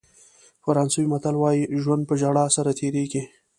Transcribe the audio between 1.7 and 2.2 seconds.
ژوند په